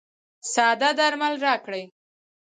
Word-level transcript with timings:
ساده 0.53 0.89
درمل 0.99 1.33
راکړئ. 1.45 1.83